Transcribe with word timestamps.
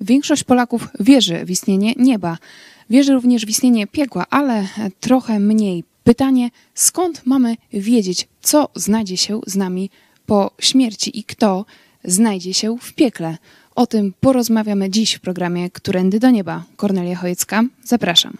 Większość 0.00 0.44
Polaków 0.44 0.88
wierzy 1.00 1.44
w 1.44 1.50
istnienie 1.50 1.94
nieba. 1.96 2.38
Wierzy 2.90 3.12
również 3.12 3.46
w 3.46 3.48
istnienie 3.48 3.86
piekła, 3.86 4.26
ale 4.30 4.68
trochę 5.00 5.40
mniej. 5.40 5.84
Pytanie, 6.04 6.50
skąd 6.74 7.22
mamy 7.24 7.56
wiedzieć, 7.72 8.28
co 8.40 8.68
znajdzie 8.74 9.16
się 9.16 9.40
z 9.46 9.56
nami 9.56 9.90
po 10.26 10.50
śmierci 10.58 11.18
i 11.18 11.24
kto 11.24 11.64
znajdzie 12.04 12.54
się 12.54 12.76
w 12.80 12.92
piekle? 12.92 13.38
O 13.74 13.86
tym 13.86 14.14
porozmawiamy 14.20 14.90
dziś 14.90 15.14
w 15.14 15.20
programie 15.20 15.70
Którędy 15.70 16.20
do 16.20 16.30
Nieba. 16.30 16.64
Kornelia 16.76 17.16
Chojecka, 17.16 17.64
zapraszam. 17.84 18.36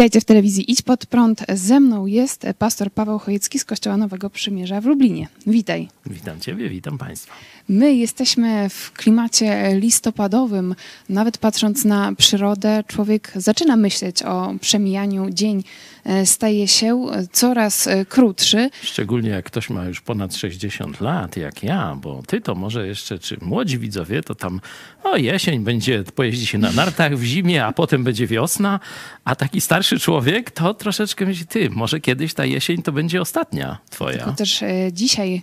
Witajcie 0.00 0.20
w 0.20 0.24
telewizji 0.24 0.72
Idź 0.72 0.82
Pod 0.82 1.06
Prąd. 1.06 1.44
Ze 1.48 1.80
mną 1.80 2.06
jest 2.06 2.46
pastor 2.58 2.92
Paweł 2.92 3.18
Chojecki 3.18 3.58
z 3.58 3.64
Kościoła 3.64 3.96
Nowego 3.96 4.30
Przymierza 4.30 4.80
w 4.80 4.84
Lublinie. 4.84 5.28
Witaj. 5.46 5.88
Witam 6.06 6.40
Ciebie, 6.40 6.68
witam 6.68 6.98
Państwa. 6.98 7.32
My 7.72 7.94
jesteśmy 7.94 8.68
w 8.68 8.92
klimacie 8.92 9.74
listopadowym. 9.74 10.74
Nawet 11.08 11.38
patrząc 11.38 11.84
na 11.84 12.12
przyrodę, 12.14 12.84
człowiek 12.86 13.32
zaczyna 13.36 13.76
myśleć 13.76 14.22
o 14.22 14.54
przemijaniu. 14.60 15.30
Dzień 15.30 15.64
e, 16.04 16.26
staje 16.26 16.68
się 16.68 17.06
coraz 17.32 17.86
e, 17.86 18.04
krótszy. 18.04 18.70
Szczególnie 18.82 19.30
jak 19.30 19.44
ktoś 19.44 19.70
ma 19.70 19.84
już 19.84 20.00
ponad 20.00 20.34
60 20.34 21.00
lat, 21.00 21.36
jak 21.36 21.62
ja, 21.62 21.96
bo 22.02 22.22
ty 22.26 22.40
to 22.40 22.54
może 22.54 22.86
jeszcze, 22.86 23.18
czy 23.18 23.36
młodzi 23.40 23.78
widzowie, 23.78 24.22
to 24.22 24.34
tam 24.34 24.60
o 25.02 25.16
jesień 25.16 25.60
będzie, 25.60 26.04
pojeździ 26.14 26.46
się 26.46 26.58
na 26.58 26.72
nartach 26.72 27.16
w 27.16 27.24
zimie, 27.24 27.66
a 27.66 27.72
potem 27.72 28.04
będzie 28.04 28.26
wiosna, 28.26 28.80
a 29.24 29.36
taki 29.36 29.60
starszy 29.60 30.00
człowiek 30.00 30.50
to 30.50 30.74
troszeczkę 30.74 31.26
myśli, 31.26 31.46
ty, 31.46 31.70
może 31.70 32.00
kiedyś 32.00 32.34
ta 32.34 32.44
jesień 32.44 32.82
to 32.82 32.92
będzie 32.92 33.20
ostatnia 33.20 33.78
twoja. 33.90 34.16
Tylko 34.16 34.32
też 34.32 34.62
e, 34.62 34.92
dzisiaj 34.92 35.42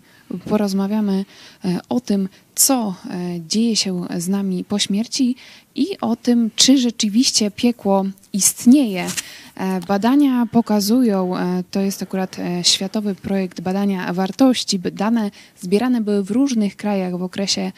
porozmawiamy 0.49 1.25
o 1.89 1.99
tym, 1.99 2.29
co 2.55 2.95
dzieje 3.47 3.75
się 3.75 4.05
z 4.17 4.27
nami 4.27 4.63
po 4.63 4.79
śmierci 4.79 5.35
i 5.75 5.87
o 6.01 6.15
tym, 6.15 6.51
czy 6.55 6.77
rzeczywiście 6.77 7.51
piekło 7.51 8.05
istnieje. 8.37 9.07
Badania 9.87 10.47
pokazują, 10.51 11.33
to 11.71 11.79
jest 11.79 12.03
akurat 12.03 12.37
światowy 12.63 13.15
projekt 13.15 13.61
badania 13.61 14.13
wartości, 14.13 14.79
dane 14.79 15.31
zbierane 15.59 16.01
były 16.01 16.23
w 16.23 16.31
różnych 16.31 16.75
krajach 16.75 17.17
w 17.17 17.23
okresie 17.23 17.71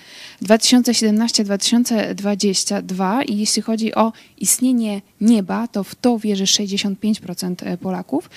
2017-2022 0.44 3.22
i 3.28 3.38
jeśli 3.38 3.62
chodzi 3.62 3.96
o 3.96 4.14
istnienie 4.38 5.02
nieba, 5.22 5.68
to 5.68 5.84
w 5.84 5.96
to 5.96 6.20
wierzy 6.20 6.44
65% 6.44 7.78
Polaków, 7.78 8.30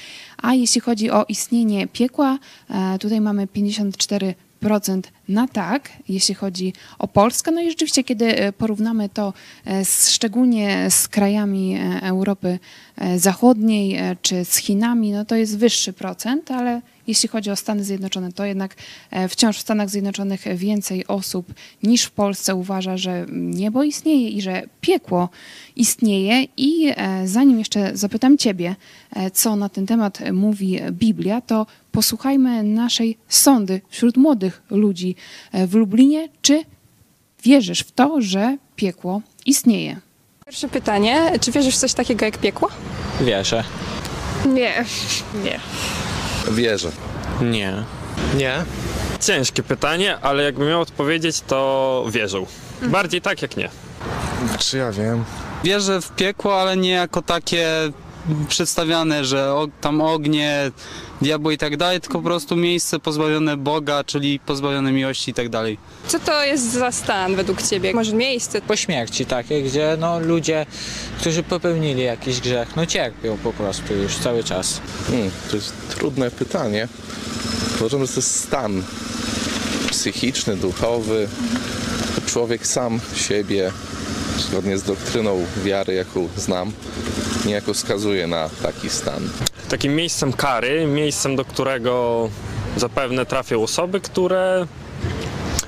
a 0.43 0.55
jeśli 0.55 0.81
chodzi 0.81 1.11
o 1.11 1.25
istnienie 1.29 1.87
piekła, 1.87 2.39
tutaj 3.01 3.21
mamy 3.21 3.47
54% 3.47 4.35
na 5.29 5.49
tak, 5.49 5.91
jeśli 6.09 6.35
chodzi 6.35 6.73
o 6.99 7.09
Polskę. 7.09 7.51
No 7.51 7.61
i 7.61 7.71
rzeczywiście, 7.71 8.05
kiedy 8.05 8.53
porównamy 8.59 9.09
to 9.09 9.33
z, 9.85 10.11
szczególnie 10.11 10.91
z 10.91 11.09
krajami 11.09 11.79
Europy 12.03 12.59
Zachodniej 13.17 13.99
czy 14.23 14.45
z 14.45 14.57
Chinami, 14.57 15.13
no 15.13 15.25
to 15.25 15.37
jest 15.37 15.59
wyższy 15.59 15.93
procent, 15.93 16.51
ale 16.51 16.83
jeśli 17.07 17.29
chodzi 17.29 17.51
o 17.51 17.57
Stany 17.57 17.85
Zjednoczone, 17.85 18.33
to 18.33 18.45
jednak 18.45 18.75
wciąż 19.29 19.57
w 19.59 19.61
Stanach 19.61 19.91
Zjednoczonych 19.91 20.45
więcej 20.57 21.07
osób 21.07 21.55
niż 21.83 22.03
w 22.03 22.11
Polsce 22.11 22.55
uważa, 22.55 22.97
że 22.97 23.27
niebo 23.33 23.83
istnieje 23.83 24.29
i 24.29 24.43
że 24.43 24.63
piekło 24.81 25.29
istnieje. 25.77 26.47
I 26.57 26.93
zanim 27.25 27.59
jeszcze 27.59 27.97
zapytam 27.97 28.39
Ciebie, 28.39 28.77
co 29.33 29.57
na 29.57 29.69
ten 29.69 29.87
temat 29.87 30.19
mówi 30.33 30.81
Biblia, 30.91 31.41
to 31.41 31.67
posłuchajmy 31.93 32.63
naszej 32.63 33.19
sądy 33.29 33.81
wśród 33.89 34.17
młodych 34.17 34.63
ludzi 34.71 35.17
w 35.53 35.75
Lublinie. 35.75 36.29
Czy 36.43 36.65
wierzysz 37.43 37.81
w 37.81 37.93
to, 37.93 38.17
że 38.21 38.57
piekło 38.77 39.21
istnieje? 39.47 40.01
Pierwsze 40.47 40.69
pytanie, 40.69 41.33
czy 41.41 41.53
wierzysz 41.53 41.77
w 41.77 41.79
coś 41.79 41.93
takiego 41.95 42.25
jak 42.25 42.39
piekło? 42.39 42.69
Wierzę. 43.21 43.65
Nie, 44.47 44.85
nie. 45.45 45.61
Wierzę. 46.53 46.93
Nie. 47.43 47.85
Nie? 48.37 48.55
Ciężkie 49.21 49.63
pytanie, 49.63 50.19
ale 50.19 50.43
jakbym 50.43 50.69
miał 50.69 50.81
odpowiedzieć, 50.81 51.41
to 51.41 52.05
wierzył. 52.11 52.47
Bardziej 52.83 53.21
tak 53.21 53.43
jak 53.43 53.57
nie. 53.57 53.69
Czy 54.59 54.79
ja 54.79 54.93
wiem? 54.93 55.25
Wierzę 55.65 56.01
w 56.01 56.11
piekło, 56.11 56.61
ale 56.61 56.77
nie 56.77 56.91
jako 56.91 57.23
takie 57.23 57.69
przedstawiane, 58.49 59.25
że 59.25 59.53
o, 59.55 59.69
tam 59.81 60.01
ognie, 60.01 60.71
diabły 61.23 61.55
i 61.55 61.59
tak 61.59 61.77
dalej, 61.77 62.01
tylko 62.01 62.19
po 62.19 62.25
prostu 62.25 62.57
miejsce 62.57 62.99
pozbawione 62.99 63.57
Boga, 63.57 64.05
czyli 64.05 64.41
pozbawione 64.41 64.93
miłości 64.93 65.31
i 65.31 65.35
tak 65.35 65.49
dalej. 65.49 65.79
Co 66.07 66.19
to 66.19 66.45
jest 66.45 66.73
za 66.73 66.93
stan 66.93 67.37
według 67.37 67.63
Ciebie? 67.63 67.95
Może 67.95 68.13
miejsce? 68.15 68.61
Po 68.61 68.77
śmierci 68.77 69.27
takie, 69.27 69.63
gdzie 69.63 69.97
no 70.01 70.21
ludzie, 70.21 70.67
którzy 71.21 71.43
popełnili 71.43 72.03
jakiś 72.03 72.41
grzech, 72.41 72.77
no 72.77 72.87
cierpią 72.87 73.39
po 73.39 73.53
prostu 73.53 73.95
już 73.95 74.17
cały 74.17 74.45
czas. 74.45 74.81
Hmm, 75.07 75.31
to 75.51 75.57
jest 75.57 75.73
trudne 75.89 76.31
pytanie. 76.31 76.89
Uważam, 77.81 78.07
że 78.07 78.09
to 78.09 78.21
jest 78.21 78.41
stan 78.41 78.83
psychiczny, 79.91 80.57
duchowy. 80.57 81.29
Człowiek 82.27 82.67
sam 82.67 83.01
siebie, 83.17 83.73
zgodnie 84.39 84.79
z 84.79 84.83
doktryną 84.83 85.47
wiary, 85.65 85.95
jaką 85.95 86.29
znam, 86.37 86.73
niejako 87.47 87.75
wskazuje 87.75 88.27
na 88.27 88.51
taki 88.63 88.91
stan. 88.91 89.31
Takim 89.69 89.95
miejscem 89.95 90.33
kary, 90.33 90.87
miejscem, 90.87 91.37
do 91.37 91.45
którego 91.45 92.29
zapewne 92.77 93.27
trafią 93.27 93.63
osoby, 93.63 94.01
które 94.01 94.67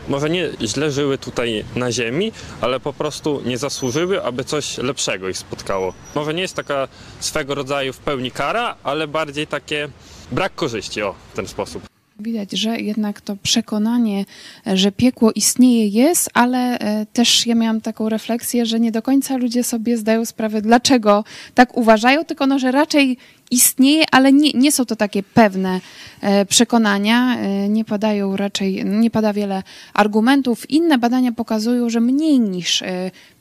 może 0.09 0.31
nie 0.31 0.51
źle 0.63 0.91
żyły 0.91 1.19
tutaj 1.19 1.65
na 1.77 1.93
ziemi, 1.93 2.33
ale 2.61 2.81
po 2.81 2.93
prostu 2.93 3.43
nie 3.45 3.59
zasłużyły, 3.59 4.23
aby 4.25 4.45
coś 4.45 4.79
lepszego 4.79 5.29
ich 5.29 5.39
spotkało. 5.39 5.95
Może 6.15 6.35
nie 6.35 6.43
jest 6.43 6.57
taka 6.57 6.89
swego 7.21 7.55
rodzaju 7.55 7.93
w 7.93 7.99
pełni 7.99 8.31
kara, 8.31 8.77
ale 8.83 9.09
bardziej 9.09 9.47
takie 9.47 9.89
brak 10.33 10.55
korzyści, 10.55 11.03
o, 11.03 11.15
w 11.33 11.37
ten 11.37 11.49
sposób. 11.49 11.94
Widać, 12.21 12.53
że 12.53 12.81
jednak 12.81 13.21
to 13.21 13.37
przekonanie, 13.37 14.25
że 14.67 14.93
piekło 14.93 15.33
istnieje, 15.33 15.89
jest, 15.89 16.31
ale 16.35 16.79
też 17.13 17.47
ja 17.47 17.55
miałam 17.55 17.81
taką 17.81 18.09
refleksję, 18.09 18.67
że 18.67 18.81
nie 18.81 18.93
do 18.93 19.03
końca 19.03 19.37
ludzie 19.37 19.65
sobie 19.65 19.97
zdają 19.97 20.25
sprawę, 20.25 20.63
dlaczego 20.63 21.25
tak 21.55 21.77
uważają, 21.77 22.25
tylko 22.25 22.47
no, 22.47 22.59
że 22.59 22.73
raczej 22.73 23.17
istnieje, 23.51 24.05
ale 24.13 24.33
nie, 24.33 24.51
nie 24.53 24.73
są 24.73 24.85
to 24.85 24.97
takie 24.97 25.23
pewne 25.23 25.81
przekonania. 26.49 27.37
Nie 27.69 27.85
padają 27.85 28.37
raczej, 28.37 28.85
nie 28.85 29.11
pada 29.11 29.33
wiele 29.33 29.63
argumentów. 29.95 30.71
Inne 30.71 30.99
badania 30.99 31.33
pokazują, 31.33 31.91
że 31.91 32.01
mniej 32.01 32.41
niż 32.41 32.83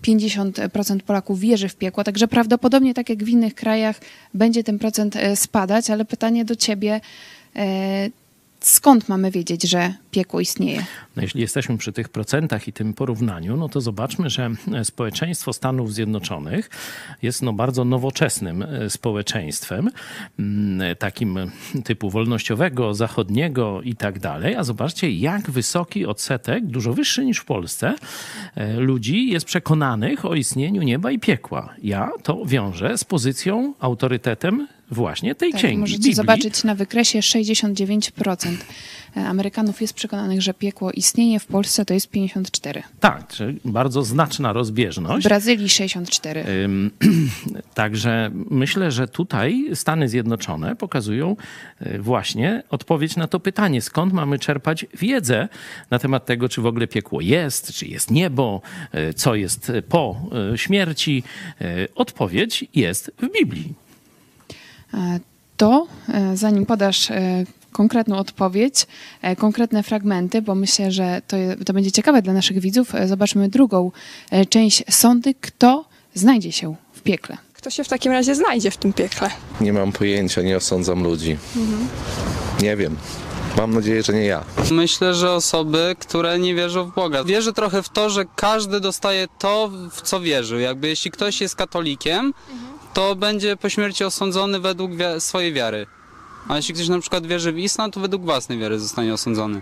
50% 0.03 0.99
Polaków 0.99 1.39
wierzy 1.39 1.69
w 1.69 1.75
piekło, 1.75 2.03
także 2.03 2.27
prawdopodobnie 2.27 2.93
tak 2.93 3.09
jak 3.09 3.23
w 3.23 3.29
innych 3.29 3.55
krajach 3.55 3.99
będzie 4.33 4.63
ten 4.63 4.79
procent 4.79 5.17
spadać, 5.35 5.89
ale 5.89 6.05
pytanie 6.05 6.45
do 6.45 6.55
ciebie, 6.55 7.01
skąd 8.67 9.09
mamy 9.09 9.31
wiedzieć, 9.31 9.69
że 9.69 9.93
piekło 10.11 10.39
istnieje? 10.39 10.85
No 11.15 11.21
jeśli 11.21 11.41
jesteśmy 11.41 11.77
przy 11.77 11.93
tych 11.93 12.09
procentach 12.09 12.67
i 12.67 12.73
tym 12.73 12.93
porównaniu, 12.93 13.57
no 13.57 13.69
to 13.69 13.81
zobaczmy, 13.81 14.29
że 14.29 14.49
społeczeństwo 14.83 15.53
Stanów 15.53 15.93
Zjednoczonych 15.93 16.69
jest 17.21 17.41
no 17.41 17.53
bardzo 17.53 17.85
nowoczesnym 17.85 18.65
społeczeństwem, 18.89 19.89
takim 20.99 21.39
typu 21.83 22.09
wolnościowego, 22.09 22.93
zachodniego 22.93 23.81
i 23.81 23.95
tak 23.95 24.19
dalej. 24.19 24.55
A 24.55 24.63
zobaczcie, 24.63 25.11
jak 25.11 25.51
wysoki 25.51 26.05
odsetek, 26.05 26.65
dużo 26.65 26.93
wyższy 26.93 27.25
niż 27.25 27.37
w 27.37 27.45
Polsce, 27.45 27.95
ludzi 28.77 29.29
jest 29.29 29.45
przekonanych 29.45 30.25
o 30.25 30.35
istnieniu 30.35 30.81
nieba 30.81 31.11
i 31.11 31.19
piekła. 31.19 31.73
Ja 31.83 32.11
to 32.23 32.45
wiążę 32.45 32.97
z 32.97 33.03
pozycją, 33.03 33.73
autorytetem 33.79 34.67
właśnie 34.93 35.35
tej 35.35 35.51
tak, 35.51 35.59
księgi. 35.59 35.77
Możecie 35.77 35.97
Biblii. 35.97 36.15
zobaczyć 36.15 36.63
na 36.63 36.75
wykresie 36.75 37.19
69% 37.19 38.55
Amerykanów 39.15 39.81
jest 39.81 39.93
przekonanych, 39.93 40.41
że 40.41 40.53
piekło 40.53 40.91
istnieje, 40.91 41.39
w 41.39 41.45
Polsce 41.45 41.85
to 41.85 41.93
jest 41.93 42.09
54. 42.09 42.83
Tak, 42.99 43.27
czyli 43.27 43.59
bardzo 43.65 44.03
znaczna 44.03 44.53
W 44.53 44.55
rozbieżność. 44.55 45.23
Brazylii 45.23 45.69
64. 45.69 46.45
Ym, 46.63 46.91
Także 47.73 48.31
myślę, 48.33 48.91
że 48.91 49.07
tutaj 49.07 49.65
Stany 49.73 50.09
Zjednoczone 50.09 50.75
pokazują 50.75 51.35
y, 51.81 52.01
właśnie 52.01 52.63
odpowiedź 52.69 53.15
na 53.15 53.27
to 53.27 53.39
pytanie, 53.39 53.81
skąd 53.81 54.13
mamy 54.13 54.39
czerpać 54.39 54.85
wiedzę 54.93 55.47
na 55.89 55.99
temat 55.99 56.25
tego, 56.25 56.49
czy 56.49 56.61
w 56.61 56.65
ogóle 56.65 56.87
piekło 56.87 57.21
jest, 57.21 57.73
czy 57.73 57.85
jest 57.85 58.11
niebo, 58.11 58.61
y, 59.09 59.13
co 59.13 59.35
jest 59.35 59.71
po 59.89 60.29
śmierci. 60.55 61.23
Odpowiedź 61.95 62.65
jest 62.73 63.11
w 63.21 63.31
Biblii. 63.31 63.82
E, 64.93 65.19
to 65.57 65.87
e, 66.09 66.37
zanim 66.37 66.65
podasz 66.65 67.11
e, 67.11 67.45
konkretną 67.71 68.17
odpowiedź, 68.17 68.87
konkretne 69.37 69.83
fragmenty, 69.83 70.41
bo 70.41 70.55
myślę, 70.55 70.91
że 70.91 71.21
to, 71.27 71.37
to 71.65 71.73
będzie 71.73 71.91
ciekawe 71.91 72.21
dla 72.21 72.33
naszych 72.33 72.59
widzów, 72.59 72.93
zobaczmy 73.05 73.49
drugą 73.49 73.91
część 74.49 74.83
sądy, 74.89 75.35
kto 75.41 75.85
znajdzie 76.13 76.51
się 76.51 76.75
w 76.93 77.01
piekle. 77.01 77.37
Kto 77.53 77.69
się 77.69 77.83
w 77.83 77.87
takim 77.87 78.11
razie 78.11 78.35
znajdzie 78.35 78.71
w 78.71 78.77
tym 78.77 78.93
piekle? 78.93 79.29
Nie 79.61 79.73
mam 79.73 79.91
pojęcia, 79.91 80.41
nie 80.41 80.57
osądzam 80.57 81.03
ludzi. 81.03 81.37
Nie 82.61 82.77
wiem. 82.77 82.97
Mam 83.57 83.73
nadzieję, 83.73 84.03
że 84.03 84.13
nie 84.13 84.25
ja. 84.25 84.43
Myślę, 84.71 85.13
że 85.13 85.31
osoby, 85.31 85.95
które 85.99 86.39
nie 86.39 86.55
wierzą 86.55 86.85
w 86.85 86.95
Boga. 86.95 87.23
Wierzę 87.23 87.53
trochę 87.53 87.83
w 87.83 87.89
to, 87.89 88.09
że 88.09 88.25
każdy 88.35 88.79
dostaje 88.79 89.27
to, 89.39 89.71
w 89.91 90.01
co 90.01 90.19
wierzył. 90.19 90.59
Jakby 90.59 90.87
jeśli 90.87 91.11
ktoś 91.11 91.41
jest 91.41 91.55
katolikiem, 91.55 92.33
to 92.93 93.15
będzie 93.15 93.57
po 93.57 93.69
śmierci 93.69 94.03
osądzony 94.03 94.59
według 94.59 94.91
wi- 94.91 95.03
swojej 95.19 95.53
wiary. 95.53 95.87
A 96.47 96.55
jeśli 96.55 96.73
ktoś 96.73 96.87
na 96.87 96.99
przykład 96.99 97.27
wierzy 97.27 97.51
w 97.51 97.57
islam, 97.57 97.91
to 97.91 97.99
według 97.99 98.23
własnej 98.23 98.59
wiary 98.59 98.79
zostanie 98.79 99.13
osądzony. 99.13 99.61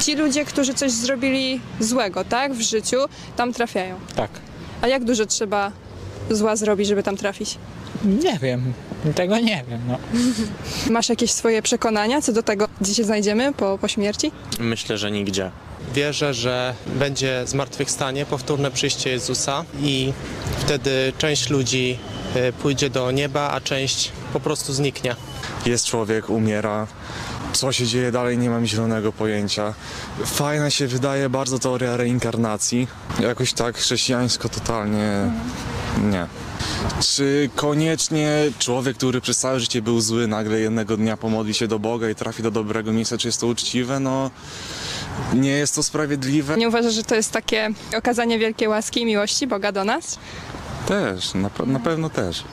Ci 0.00 0.14
ludzie, 0.16 0.44
którzy 0.44 0.74
coś 0.74 0.90
zrobili 0.90 1.60
złego, 1.80 2.24
tak, 2.24 2.52
w 2.54 2.60
życiu, 2.60 2.96
tam 3.36 3.52
trafiają. 3.52 3.96
Tak. 4.16 4.30
A 4.82 4.88
jak 4.88 5.04
dużo 5.04 5.26
trzeba 5.26 5.72
zła 6.30 6.56
zrobić, 6.56 6.88
żeby 6.88 7.02
tam 7.02 7.16
trafić? 7.16 7.58
Nie 8.04 8.38
wiem. 8.38 8.72
Tego 9.14 9.38
nie 9.38 9.64
wiem. 9.70 9.80
No. 9.88 9.98
Masz 10.94 11.08
jakieś 11.08 11.30
swoje 11.30 11.62
przekonania 11.62 12.22
co 12.22 12.32
do 12.32 12.42
tego, 12.42 12.68
gdzie 12.80 12.94
się 12.94 13.04
znajdziemy 13.04 13.52
po, 13.52 13.78
po 13.78 13.88
śmierci? 13.88 14.32
Myślę, 14.58 14.98
że 14.98 15.10
nigdzie. 15.10 15.50
Wierzę, 15.94 16.34
że 16.34 16.74
będzie 16.86 17.42
zmartwychwstanie, 17.46 18.26
powtórne 18.26 18.70
przyjście 18.70 19.10
Jezusa 19.10 19.64
i 19.82 20.12
wtedy 20.58 21.12
część 21.18 21.50
ludzi 21.50 21.98
pójdzie 22.62 22.90
do 22.90 23.10
nieba, 23.10 23.50
a 23.50 23.60
część 23.60 24.12
po 24.32 24.40
prostu 24.40 24.72
zniknie. 24.72 25.16
Jest 25.66 25.86
człowiek, 25.86 26.30
umiera. 26.30 26.86
Co 27.52 27.72
się 27.72 27.86
dzieje 27.86 28.12
dalej, 28.12 28.38
nie 28.38 28.50
mam 28.50 28.66
zielonego 28.66 29.12
pojęcia. 29.12 29.74
Fajna 30.24 30.70
się 30.70 30.86
wydaje 30.86 31.28
bardzo 31.28 31.58
teoria 31.58 31.96
reinkarnacji. 31.96 32.88
Jakoś 33.20 33.52
tak 33.52 33.76
chrześcijańsko 33.76 34.48
totalnie 34.48 35.30
nie. 36.02 36.26
Czy 37.00 37.50
koniecznie 37.56 38.50
człowiek, 38.58 38.96
który 38.96 39.20
przez 39.20 39.38
całe 39.38 39.60
życie 39.60 39.82
był 39.82 40.00
zły, 40.00 40.26
nagle 40.26 40.60
jednego 40.60 40.96
dnia 40.96 41.16
pomodli 41.16 41.54
się 41.54 41.68
do 41.68 41.78
Boga 41.78 42.10
i 42.10 42.14
trafi 42.14 42.42
do 42.42 42.50
dobrego 42.50 42.92
miejsca, 42.92 43.18
czy 43.18 43.28
jest 43.28 43.40
to 43.40 43.46
uczciwe? 43.46 44.00
No, 44.00 44.30
nie 45.34 45.50
jest 45.50 45.74
to 45.74 45.82
sprawiedliwe. 45.82 46.56
Nie 46.56 46.68
uważasz, 46.68 46.94
że 46.94 47.02
to 47.02 47.14
jest 47.14 47.32
takie 47.32 47.68
okazanie 47.96 48.38
wielkiej 48.38 48.68
łaski 48.68 49.00
i 49.00 49.06
miłości 49.06 49.46
Boga 49.46 49.72
do 49.72 49.84
nas? 49.84 50.18
Też, 50.86 51.34
na, 51.34 51.50
na 51.66 51.80
pewno 51.80 52.10
też. 52.10 52.44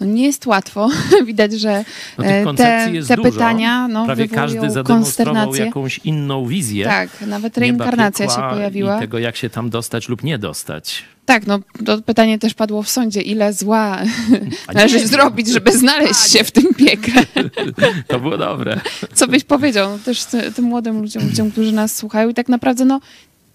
No 0.00 0.06
nie 0.06 0.22
jest 0.22 0.46
łatwo. 0.46 0.88
Widać, 1.26 1.52
że 1.52 1.84
No, 2.18 2.24
e, 2.24 2.54
te, 2.54 2.88
jest 2.92 3.08
te 3.08 3.16
dużo. 3.16 3.32
pytania 3.32 3.88
no, 3.88 4.04
Prawie 4.06 4.28
każdy 4.28 4.70
zademonstrował 4.70 5.54
jakąś 5.54 6.00
inną 6.04 6.46
wizję. 6.46 6.84
Tak, 6.84 7.08
nawet 7.26 7.56
nieba, 7.56 7.60
reinkarnacja 7.60 8.28
się 8.28 8.42
pojawiła. 8.50 8.96
I 8.96 9.00
tego, 9.00 9.18
jak 9.18 9.36
się 9.36 9.50
tam 9.50 9.70
dostać 9.70 10.08
lub 10.08 10.24
nie 10.24 10.38
dostać. 10.38 11.04
Tak, 11.26 11.46
no 11.46 11.58
to 11.86 12.02
pytanie 12.02 12.38
też 12.38 12.54
padło 12.54 12.82
w 12.82 12.88
sądzie, 12.88 13.20
ile 13.20 13.52
zła 13.52 13.98
A 14.66 14.72
należy 14.72 14.96
nie 14.98 15.06
zrobić, 15.06 15.48
żeby 15.48 15.78
znaleźć 15.78 16.30
się 16.32 16.44
w 16.44 16.50
tym 16.50 16.74
piekle. 16.74 17.22
To 18.08 18.20
było 18.20 18.38
dobre. 18.38 18.80
Co 19.14 19.26
byś 19.26 19.44
powiedział 19.44 19.90
no, 19.90 19.98
też 19.98 20.24
ty- 20.24 20.52
tym 20.52 20.64
młodym 20.64 21.00
ludziom, 21.00 21.22
ludziom, 21.24 21.50
którzy 21.50 21.72
nas 21.72 21.96
słuchają 21.96 22.28
i 22.28 22.34
tak 22.34 22.48
naprawdę 22.48 22.84
no 22.84 23.00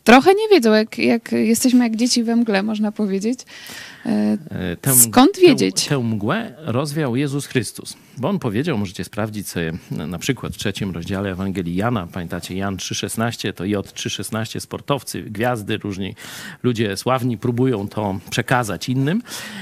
trochę 0.04 0.34
nie 0.34 0.50
wiedzą, 0.56 0.74
jak, 0.74 0.98
jak 0.98 1.32
jesteśmy 1.32 1.84
jak 1.84 1.96
dzieci 1.96 2.24
we 2.24 2.36
mgle, 2.36 2.64
można 2.64 2.92
powiedzieć. 2.92 3.40
E, 4.06 4.76
Tę, 4.82 4.96
Skąd 4.96 5.40
wiedzieć? 5.40 5.84
Tę, 5.84 5.90
tę 5.90 6.00
mgłę 6.00 6.54
rozwiał 6.58 7.16
Jezus 7.16 7.46
Chrystus. 7.46 7.98
Bo 8.18 8.30
on 8.30 8.40
powiedział, 8.40 8.78
możecie 8.78 9.04
sprawdzić 9.04 9.48
sobie 9.48 9.74
na 9.92 10.08
na 10.08 10.20
przykład 10.20 10.54
w 10.54 10.58
trzecim 10.58 10.92
rozdziale 10.92 11.32
Ewangelii 11.32 11.76
Jana, 11.76 12.08
pamiętacie 12.08 12.56
Jan 12.56 12.78
3,16, 12.78 13.54
to 13.54 13.66
J 13.66 13.88
3,16, 13.94 14.60
sportowcy, 14.60 15.22
gwiazdy, 15.22 15.78
różni 15.78 16.16
ludzie 16.64 16.98
sławni 16.98 17.38
próbują 17.38 17.88
to 17.88 18.20
przekazać 18.30 18.90
innym. 18.90 19.22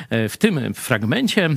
E, 0.10 0.30
W 0.30 0.38
tym 0.38 0.74
fragmencie, 0.74 1.46
e, 1.46 1.56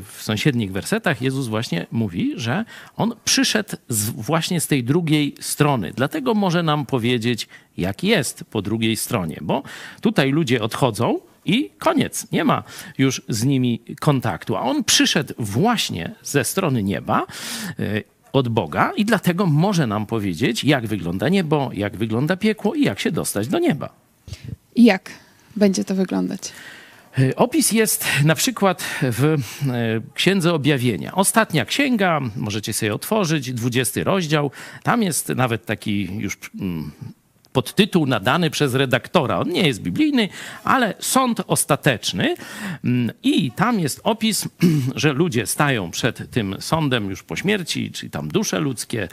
w 0.00 0.22
sąsiednich 0.22 0.72
wersetach 0.72 1.22
Jezus 1.22 1.46
właśnie 1.46 1.86
mówi, 1.90 2.32
że 2.36 2.64
on 2.96 3.14
przyszedł 3.24 3.76
z, 3.88 4.10
właśnie 4.10 4.60
z 4.60 4.66
tej 4.66 4.84
drugiej 4.84 5.34
strony. 5.40 5.92
Dlatego 5.96 6.34
może 6.34 6.62
nam 6.62 6.86
powiedzieć, 6.86 7.48
jak 7.76 8.04
jest 8.04 8.44
po 8.44 8.62
drugiej 8.62 8.96
stronie. 8.96 9.38
Bo 9.42 9.62
tutaj 10.00 10.30
ludzie 10.30 10.62
odchodzą, 10.62 11.20
i 11.44 11.70
koniec. 11.78 12.26
Nie 12.32 12.44
ma 12.44 12.62
już 12.98 13.22
z 13.28 13.44
nimi 13.44 13.80
kontaktu. 14.00 14.56
A 14.56 14.60
on 14.60 14.84
przyszedł 14.84 15.34
właśnie 15.38 16.14
ze 16.22 16.44
strony 16.44 16.82
nieba. 16.82 17.26
y, 17.80 18.04
Od 18.32 18.48
Boga 18.48 18.92
i 18.96 19.04
dlatego 19.04 19.46
może 19.46 19.86
nam 19.86 20.06
powiedzieć, 20.06 20.64
jak 20.64 20.86
wygląda 20.86 21.28
niebo, 21.28 21.70
jak 21.74 21.96
wygląda 21.96 22.36
piekło 22.36 22.74
i 22.74 22.82
jak 22.84 23.00
się 23.00 23.10
dostać 23.12 23.48
do 23.48 23.58
nieba. 23.58 23.88
I 24.74 24.84
jak 24.84 25.10
będzie 25.56 25.84
to 25.84 25.94
wyglądać? 25.94 26.52
Y, 27.18 27.36
Opis 27.36 27.72
jest 27.72 28.04
na 28.24 28.34
przykład 28.34 28.84
w 29.02 29.24
y, 29.24 29.36
Księdze 30.14 30.54
Objawienia. 30.54 31.14
Ostatnia 31.14 31.64
księga, 31.64 32.20
możecie 32.36 32.72
sobie 32.72 32.94
otworzyć, 32.94 33.52
20 33.52 34.04
rozdział. 34.04 34.50
Tam 34.82 35.02
jest 35.02 35.28
nawet 35.28 35.66
taki 35.66 36.08
już 36.18 36.38
mm, 36.60 36.90
podtytuł 37.52 38.06
nadany 38.06 38.50
przez 38.50 38.74
redaktora. 38.74 39.38
On 39.38 39.48
nie 39.48 39.66
jest 39.66 39.82
biblijny, 39.82 40.28
ale 40.64 40.94
sąd 40.98 41.40
ostateczny. 41.46 42.34
Mm, 42.84 43.10
I 43.22 43.52
tam 43.52 43.80
jest 43.80 44.00
opis, 44.04 44.48
że 44.94 45.12
ludzie 45.12 45.46
stają 45.46 45.90
przed 45.90 46.30
tym 46.30 46.56
sądem 46.60 47.10
już 47.10 47.22
po 47.22 47.36
śmierci, 47.36 47.90
czyli 47.90 48.10
tam 48.10 48.28
dusze 48.28 48.60
ludzkie 48.60 49.08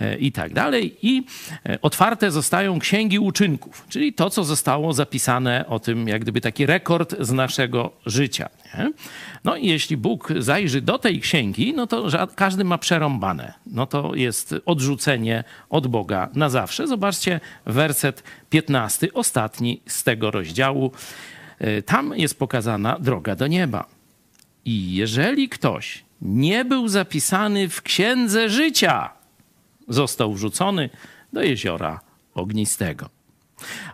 e, 0.00 0.16
i 0.16 0.32
tak 0.32 0.54
dalej. 0.54 0.96
I 1.02 1.24
e, 1.66 1.78
otwarte 1.82 2.30
zostają 2.30 2.78
księgi 2.78 3.18
uczynków, 3.18 3.84
czyli 3.88 4.12
to, 4.12 4.30
co 4.30 4.44
zostało 4.44 4.92
zapisane 4.92 5.64
o 5.68 5.78
tym, 5.78 6.08
jak 6.08 6.22
gdyby 6.22 6.40
taki 6.40 6.66
rekord 6.66 7.14
z 7.20 7.32
naszego 7.32 7.90
życia. 8.06 8.48
Nie? 8.78 8.92
No 9.44 9.56
i 9.56 9.66
jeśli 9.66 9.96
Bóg 9.96 10.32
zajrzy 10.38 10.80
do 10.80 10.98
tej 10.98 11.20
księgi, 11.20 11.72
no 11.76 11.86
to 11.86 12.06
każdy 12.34 12.64
ma 12.64 12.78
przerąbane. 12.78 13.54
No 13.66 13.86
to 13.86 14.14
jest 14.14 14.54
odrzucenie 14.66 15.44
od 15.70 15.86
Boga 15.86 16.28
na 16.34 16.48
zawsze. 16.48 16.86
Zobaczcie 16.86 17.40
werset 17.66 18.22
15, 18.50 19.12
ostatni 19.14 19.80
z 19.86 20.04
tego 20.04 20.30
rozdziału. 20.30 20.92
Y, 21.60 21.82
Tam 21.82 22.12
jest 22.16 22.38
pokazana 22.38 22.98
droga 22.98 23.36
do 23.36 23.46
nieba. 23.46 23.84
I 24.64 24.94
jeżeli 24.94 25.48
ktoś 25.48 26.04
nie 26.22 26.64
był 26.64 26.88
zapisany 26.88 27.68
w 27.68 27.82
księdze 27.82 28.48
życia, 28.48 29.10
został 29.88 30.32
wrzucony 30.32 30.90
do 31.32 31.42
jeziora 31.42 32.00
ognistego. 32.34 33.19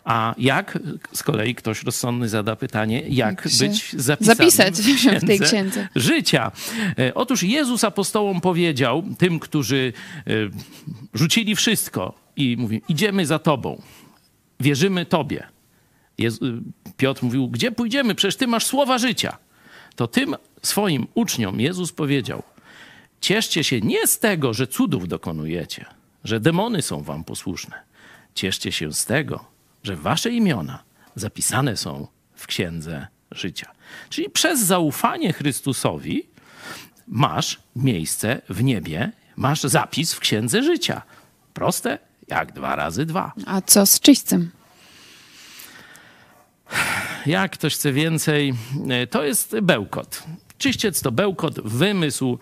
A 0.07 0.35
jak 0.39 0.79
z 1.13 1.23
kolei 1.23 1.55
ktoś 1.55 1.83
rozsądny 1.83 2.29
zada 2.29 2.57
pytanie, 2.57 3.01
jak 3.01 3.09
Jak 3.09 3.43
być 3.43 3.93
zapisanym 3.93 4.37
zapisać 4.37 4.75
w 5.23 5.27
tej 5.27 5.41
księdze? 5.41 5.89
życia? 5.97 6.53
E, 6.99 7.15
Otóż 7.15 7.43
Jezus 7.43 7.85
apostołom 7.85 8.41
powiedział, 8.41 9.05
tym, 9.19 9.39
którzy 9.39 9.93
e, 10.27 10.31
rzucili 11.15 11.57
wszystko 11.57 12.15
i 12.37 12.57
mówi, 12.59 12.83
idziemy 12.89 13.27
za 13.27 13.39
Tobą, 13.39 13.83
wierzymy 14.61 15.07
Tobie. 15.07 15.47
Jezu, 16.19 16.41
Piotr 16.97 17.23
mówił, 17.23 17.49
gdzie 17.49 17.73
pójdziemy? 17.73 18.15
Przecież 18.15 18.37
Ty 18.37 18.47
masz 18.47 18.67
słowa 18.67 18.99
życia. 18.99 19.37
To 19.97 20.07
tym 20.07 20.35
swoim 20.63 21.07
uczniom 21.15 21.61
Jezus 21.61 21.93
powiedział, 21.93 22.43
cieszcie 23.21 23.65
się 23.65 23.81
nie 23.81 24.07
z 24.07 24.19
tego, 24.19 24.55
że 24.55 24.67
cudów 24.67 25.09
dokonujecie, 25.09 25.85
że 26.25 26.41
demony 26.41 26.83
są 26.83 27.03
wam 27.03 27.25
posłuszne. 27.25 27.77
Cieszcie 28.35 28.73
się 28.73 28.93
z 28.93 29.05
tego, 29.05 29.56
że 29.87 29.97
wasze 29.97 30.31
imiona 30.31 30.83
zapisane 31.15 31.77
są 31.77 32.07
w 32.35 32.47
księdze 32.47 33.07
życia. 33.31 33.73
Czyli 34.09 34.31
przez 34.31 34.61
zaufanie 34.61 35.33
Chrystusowi 35.33 36.29
masz 37.09 37.61
miejsce 37.77 38.43
w 38.49 38.63
niebie, 38.63 39.13
masz 39.37 39.63
zapis 39.63 40.15
w 40.15 40.21
księdze 40.21 40.63
życia. 40.63 41.03
Proste 41.55 41.99
jak 42.29 42.53
dwa 42.53 42.77
razy 42.77 43.07
dwa. 43.07 43.33
A 43.47 43.61
co 43.61 43.87
z 43.87 44.01
czyśćcem? 44.01 44.51
Jak 47.27 47.53
ktoś 47.53 47.75
chce 47.75 47.93
więcej, 47.93 48.55
e, 48.91 49.07
to 49.07 49.25
jest 49.25 49.61
bełkot. 49.61 50.23
Czyściec 50.59 51.01
to 51.01 51.13
bełkot, 51.13 51.61
wymysł 51.61 52.39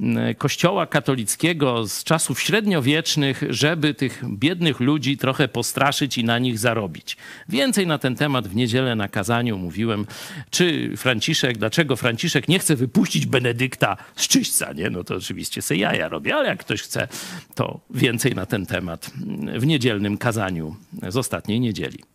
m, 0.00 0.18
kościoła 0.38 0.86
katolickiego 0.86 1.88
z 1.88 2.04
czasów 2.04 2.40
średniowiecznych, 2.40 3.42
żeby 3.50 3.94
tych 3.94 4.24
biednych 4.28 4.80
ludzi 4.80 5.16
trochę 5.16 5.48
postraszyć 5.48 6.18
i 6.18 6.24
na 6.24 6.38
nich 6.38 6.58
zarobić. 6.58 7.16
Więcej 7.48 7.86
na 7.86 7.98
ten 7.98 8.14
temat 8.16 8.48
w 8.48 8.54
niedzielę 8.54 8.94
na 8.94 9.08
kazaniu 9.08 9.58
mówiłem, 9.58 10.06
czy 10.50 10.92
Franciszek, 10.96 11.58
dlaczego 11.58 11.96
Franciszek 11.96 12.48
nie 12.48 12.58
chce 12.58 12.76
wypuścić 12.76 13.26
Benedykta 13.26 13.96
z 14.16 14.28
czyśćca, 14.28 14.72
nie? 14.72 14.90
No 14.90 15.04
to 15.04 15.16
oczywiście 15.16 15.62
se 15.62 15.76
jaja 15.76 16.08
robię, 16.08 16.34
ale 16.34 16.48
jak 16.48 16.60
ktoś 16.60 16.82
chce, 16.82 17.08
to 17.54 17.80
więcej 17.90 18.34
na 18.34 18.46
ten 18.46 18.66
temat 18.66 19.10
w 19.58 19.66
niedzielnym 19.66 20.18
kazaniu 20.18 20.76
z 21.08 21.16
ostatniej 21.16 21.60
niedzieli. 21.60 22.11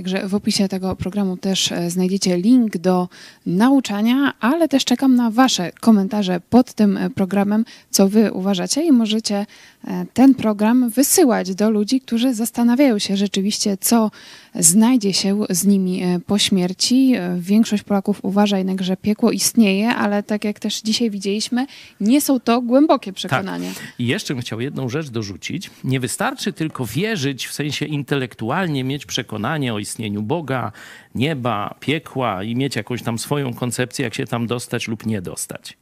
Także 0.00 0.28
w 0.28 0.34
opisie 0.34 0.68
tego 0.68 0.96
programu 0.96 1.36
też 1.36 1.72
e, 1.72 1.90
znajdziecie 1.90 2.36
link 2.36 2.76
do 2.76 3.08
nauczania, 3.46 4.34
ale 4.40 4.68
też 4.68 4.84
czekam 4.84 5.14
na 5.14 5.30
Wasze 5.30 5.72
komentarze 5.80 6.40
pod 6.50 6.74
tym 6.74 6.96
e, 6.96 7.10
programem, 7.10 7.64
co 7.90 8.08
Wy 8.08 8.32
uważacie 8.32 8.84
i 8.84 8.92
możecie 8.92 9.46
e, 9.84 10.06
ten 10.14 10.34
program 10.34 10.90
wysyłać 10.90 11.54
do 11.54 11.70
ludzi, 11.70 12.00
którzy 12.00 12.34
zastanawiają 12.34 12.98
się 12.98 13.16
rzeczywiście, 13.16 13.76
co 13.80 14.10
znajdzie 14.54 15.12
się 15.12 15.38
z 15.50 15.66
nimi 15.66 16.02
po 16.26 16.38
śmierci. 16.38 17.14
Większość 17.38 17.82
Polaków 17.82 18.18
uważa 18.22 18.58
jednak, 18.58 18.82
że 18.82 18.96
piekło 18.96 19.30
istnieje, 19.30 19.88
ale 19.88 20.22
tak 20.22 20.44
jak 20.44 20.58
też 20.58 20.80
dzisiaj 20.80 21.10
widzieliśmy, 21.10 21.66
nie 22.00 22.20
są 22.20 22.40
to 22.40 22.62
głębokie 22.62 23.12
przekonania. 23.12 23.70
I 23.98 24.06
jeszcze 24.06 24.34
bym 24.34 24.40
chciał 24.40 24.60
jedną 24.60 24.88
rzecz 24.88 25.10
dorzucić. 25.10 25.70
Nie 25.84 26.00
wystarczy 26.00 26.52
tylko 26.52 26.86
wierzyć, 26.86 27.46
w 27.46 27.52
sensie 27.52 27.86
intelektualnie 27.86 28.84
mieć 28.84 29.06
przekonanie 29.06 29.74
o 29.74 29.78
istnieniu 29.78 29.89
Boga, 30.22 30.72
nieba, 31.14 31.74
piekła 31.80 32.42
i 32.42 32.56
mieć 32.56 32.76
jakąś 32.76 33.02
tam 33.02 33.18
swoją 33.18 33.54
koncepcję, 33.54 34.04
jak 34.04 34.14
się 34.14 34.26
tam 34.26 34.46
dostać 34.46 34.88
lub 34.88 35.06
nie 35.06 35.22
dostać. 35.22 35.78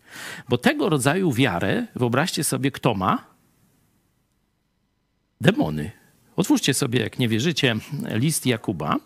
Bo 0.48 0.58
tego 0.58 0.88
rodzaju 0.88 1.32
wiarę, 1.32 1.86
wyobraźcie 1.96 2.44
sobie, 2.44 2.70
kto 2.70 2.94
ma? 2.94 3.24
Demony. 5.40 5.90
Otwórzcie 6.36 6.74
sobie, 6.74 7.00
jak 7.00 7.18
nie 7.18 7.28
wierzycie, 7.28 7.76
list 8.10 8.46
Jakuba 8.46 8.96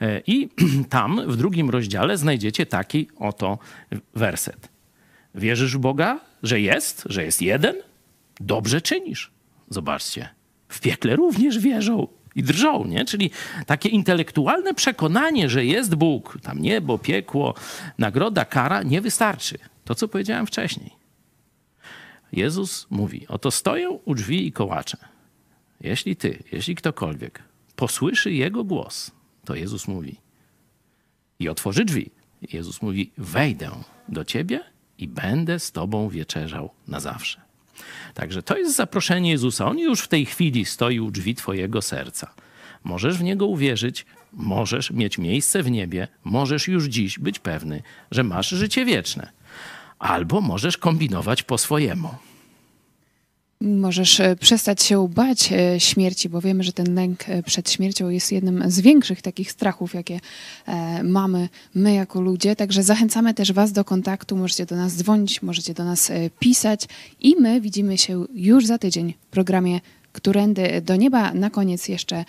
e, 0.00 0.20
i 0.26 0.48
tam 0.90 1.20
w 1.26 1.36
drugim 1.36 1.70
rozdziale 1.70 2.18
znajdziecie 2.18 2.66
taki 2.66 3.08
oto 3.18 3.58
werset. 4.14 4.68
Wierzysz 5.34 5.76
w 5.76 5.80
Boga, 5.80 6.20
że 6.42 6.60
jest, 6.60 7.02
że 7.06 7.24
jest 7.24 7.42
jeden? 7.42 7.74
Dobrze 8.40 8.80
czynisz. 8.80 9.30
Zobaczcie, 9.68 10.28
w 10.68 10.80
piekle 10.80 11.16
również 11.16 11.58
wierzą 11.58 12.08
i 12.34 12.42
drżą, 12.42 12.84
nie? 12.84 13.04
Czyli 13.04 13.30
takie 13.66 13.88
intelektualne 13.88 14.74
przekonanie, 14.74 15.48
że 15.48 15.64
jest 15.64 15.94
Bóg, 15.94 16.38
tam 16.42 16.58
niebo, 16.58 16.98
piekło, 16.98 17.54
nagroda, 17.98 18.44
kara, 18.44 18.82
nie 18.82 19.00
wystarczy. 19.00 19.58
To, 19.84 19.94
co 19.94 20.08
powiedziałem 20.08 20.46
wcześniej. 20.46 20.90
Jezus 22.32 22.86
mówi, 22.90 23.26
oto 23.28 23.50
stoję 23.50 23.90
u 23.90 24.14
drzwi 24.14 24.46
i 24.46 24.52
kołaczę. 24.52 24.96
Jeśli 25.80 26.16
ty, 26.16 26.42
jeśli 26.52 26.74
ktokolwiek 26.74 27.42
posłyszy 27.76 28.32
Jego 28.32 28.64
głos, 28.64 29.10
to 29.44 29.54
Jezus 29.54 29.88
mówi 29.88 30.20
i 31.38 31.48
otworzy 31.48 31.84
drzwi. 31.84 32.10
Jezus 32.52 32.82
mówi, 32.82 33.12
wejdę 33.18 33.70
do 34.08 34.24
ciebie 34.24 34.60
i 34.98 35.08
będę 35.08 35.58
z 35.58 35.72
tobą 35.72 36.08
wieczerzał 36.08 36.70
na 36.88 37.00
zawsze. 37.00 37.43
Także 38.14 38.42
to 38.42 38.56
jest 38.56 38.76
zaproszenie 38.76 39.30
Jezusa. 39.30 39.66
On 39.66 39.78
już 39.78 40.00
w 40.00 40.08
tej 40.08 40.26
chwili 40.26 40.64
stoi 40.64 41.00
u 41.00 41.10
drzwi 41.10 41.34
twojego 41.34 41.82
serca. 41.82 42.34
Możesz 42.84 43.18
w 43.18 43.22
Niego 43.22 43.46
uwierzyć, 43.46 44.06
możesz 44.32 44.90
mieć 44.90 45.18
miejsce 45.18 45.62
w 45.62 45.70
niebie, 45.70 46.08
możesz 46.24 46.68
już 46.68 46.84
dziś 46.84 47.18
być 47.18 47.38
pewny, 47.38 47.82
że 48.10 48.24
masz 48.24 48.48
życie 48.48 48.84
wieczne. 48.84 49.32
Albo 49.98 50.40
możesz 50.40 50.76
kombinować 50.76 51.42
po 51.42 51.58
swojemu. 51.58 52.14
Możesz 53.64 54.20
e, 54.20 54.36
przestać 54.36 54.82
się 54.82 55.08
bać 55.08 55.52
e, 55.52 55.80
śmierci, 55.80 56.28
bo 56.28 56.40
wiemy, 56.40 56.64
że 56.64 56.72
ten 56.72 56.94
lęk 56.94 57.28
e, 57.28 57.42
przed 57.42 57.70
śmiercią 57.70 58.08
jest 58.08 58.32
jednym 58.32 58.70
z 58.70 58.80
większych 58.80 59.22
takich 59.22 59.52
strachów, 59.52 59.94
jakie 59.94 60.20
mamy 61.02 61.48
my 61.74 61.94
jako 61.94 62.20
ludzie. 62.20 62.56
Także 62.56 62.82
zachęcamy 62.82 63.34
też 63.34 63.52
Was 63.52 63.72
do 63.72 63.84
kontaktu. 63.84 64.36
Możecie 64.36 64.66
do 64.66 64.76
nas 64.76 64.96
dzwonić, 64.96 65.42
możecie 65.42 65.74
do 65.74 65.84
nas 65.84 66.12
pisać 66.38 66.88
i 67.20 67.36
my 67.40 67.60
widzimy 67.60 67.98
się 67.98 68.24
już 68.34 68.66
za 68.66 68.78
tydzień 68.78 69.14
w 69.28 69.30
programie 69.30 69.80
Którędy 70.12 70.80
do 70.80 70.96
nieba. 70.96 71.34
Na 71.34 71.50
koniec 71.50 71.88
jeszcze 71.88 72.24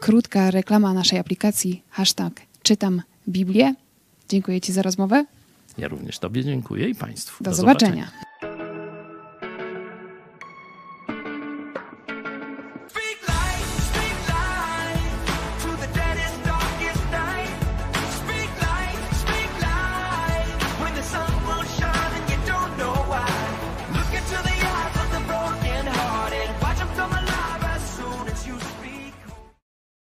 krótka 0.00 0.50
reklama 0.50 0.94
naszej 0.94 1.18
aplikacji 1.18 1.82
hashtag 1.90 2.40
czytam 2.62 3.02
Biblię. 3.28 3.74
Dziękuję 4.28 4.60
Ci 4.60 4.72
za 4.72 4.82
rozmowę. 4.82 5.24
Ja 5.78 5.88
również 5.88 6.18
Tobie 6.18 6.44
dziękuję 6.44 6.88
i 6.88 6.94
Państwu. 6.94 7.44
Do, 7.44 7.54
zobaczenia. 7.54 8.10